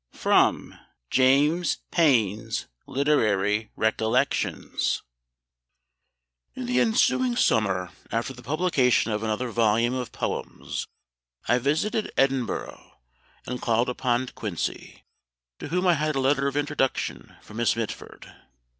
[0.13, 0.79] [Sidenote:
[1.11, 5.03] James Payn's Literary Recollections.]
[6.55, 10.87] "In the ensuing summer, after the publication of another volume of poems,
[11.47, 12.93] I visited Edinburgh,
[13.45, 15.03] and called upon De Quincey,
[15.59, 18.33] to whom I had a letter of introduction from Miss Mitford.